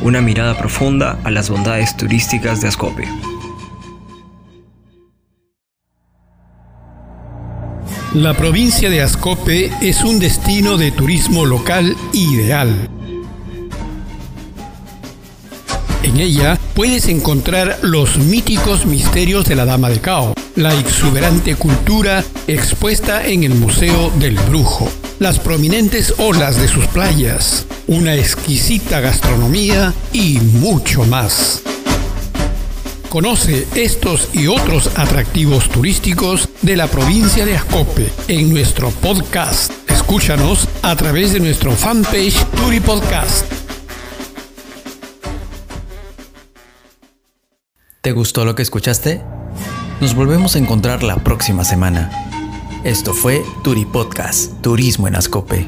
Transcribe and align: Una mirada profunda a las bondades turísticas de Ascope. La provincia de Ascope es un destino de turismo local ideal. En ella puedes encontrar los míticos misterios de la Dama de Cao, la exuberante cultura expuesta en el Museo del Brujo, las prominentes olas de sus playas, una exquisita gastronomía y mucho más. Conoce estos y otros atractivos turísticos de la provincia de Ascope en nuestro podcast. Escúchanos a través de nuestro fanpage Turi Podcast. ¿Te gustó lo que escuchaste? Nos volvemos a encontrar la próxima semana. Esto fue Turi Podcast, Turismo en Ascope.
Una 0.00 0.22
mirada 0.22 0.56
profunda 0.56 1.18
a 1.24 1.30
las 1.30 1.50
bondades 1.50 1.94
turísticas 1.94 2.62
de 2.62 2.68
Ascope. 2.68 3.06
La 8.14 8.32
provincia 8.32 8.88
de 8.88 9.02
Ascope 9.02 9.70
es 9.82 10.04
un 10.04 10.20
destino 10.20 10.78
de 10.78 10.90
turismo 10.90 11.44
local 11.44 11.94
ideal. 12.12 12.88
En 16.04 16.20
ella 16.20 16.58
puedes 16.74 17.08
encontrar 17.08 17.78
los 17.80 18.18
míticos 18.18 18.84
misterios 18.84 19.46
de 19.46 19.54
la 19.54 19.64
Dama 19.64 19.88
de 19.88 20.02
Cao, 20.02 20.34
la 20.54 20.78
exuberante 20.78 21.56
cultura 21.56 22.22
expuesta 22.46 23.26
en 23.26 23.42
el 23.42 23.54
Museo 23.54 24.12
del 24.18 24.34
Brujo, 24.34 24.86
las 25.18 25.38
prominentes 25.38 26.12
olas 26.18 26.60
de 26.60 26.68
sus 26.68 26.86
playas, 26.88 27.64
una 27.86 28.14
exquisita 28.16 29.00
gastronomía 29.00 29.94
y 30.12 30.40
mucho 30.40 31.04
más. 31.04 31.62
Conoce 33.08 33.66
estos 33.74 34.28
y 34.34 34.46
otros 34.46 34.90
atractivos 34.96 35.70
turísticos 35.70 36.50
de 36.60 36.76
la 36.76 36.86
provincia 36.86 37.46
de 37.46 37.56
Ascope 37.56 38.12
en 38.28 38.50
nuestro 38.50 38.90
podcast. 38.90 39.72
Escúchanos 39.88 40.68
a 40.82 40.94
través 40.96 41.32
de 41.32 41.40
nuestro 41.40 41.72
fanpage 41.72 42.44
Turi 42.56 42.80
Podcast. 42.80 43.63
¿Te 48.04 48.12
gustó 48.12 48.44
lo 48.44 48.54
que 48.54 48.60
escuchaste? 48.60 49.22
Nos 50.02 50.14
volvemos 50.14 50.56
a 50.56 50.58
encontrar 50.58 51.02
la 51.02 51.16
próxima 51.16 51.64
semana. 51.64 52.10
Esto 52.84 53.14
fue 53.14 53.42
Turi 53.62 53.86
Podcast, 53.86 54.60
Turismo 54.60 55.08
en 55.08 55.16
Ascope. 55.16 55.66